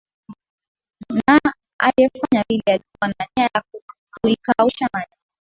[1.27, 3.63] Na aliefanya vile alikuwa na nia ya
[4.21, 5.13] kuikausha maji